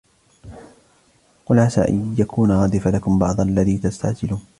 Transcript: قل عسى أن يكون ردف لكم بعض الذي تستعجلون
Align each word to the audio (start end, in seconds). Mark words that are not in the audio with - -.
قل 1.45 1.59
عسى 1.59 1.81
أن 1.89 2.15
يكون 2.19 2.51
ردف 2.51 2.87
لكم 2.87 3.19
بعض 3.19 3.41
الذي 3.41 3.77
تستعجلون 3.77 4.41